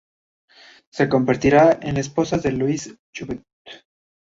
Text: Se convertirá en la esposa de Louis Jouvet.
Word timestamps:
Se 0.91 1.07
convertirá 1.09 1.77
en 1.79 1.93
la 1.93 1.99
esposa 1.99 2.39
de 2.39 2.51
Louis 2.53 2.97
Jouvet. 3.15 3.43